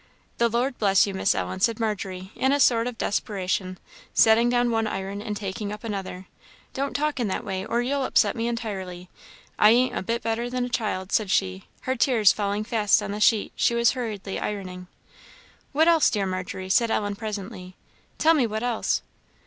[0.39, 3.77] "The Lord bless you, Miss Ellen," said Margery, in a sort of desperation,
[4.15, 6.25] setting down one iron and taking up another;
[6.73, 9.09] "don't talk in that way, or you'll upset me entirely.
[9.59, 13.11] I ain't a bit better than a child," said she, her tears falling fast on
[13.11, 14.87] the sheet she was hurriedly ironing.
[15.71, 17.75] "What else, dear Margery?" said Ellen presently.
[18.17, 19.03] "Tell me what else?"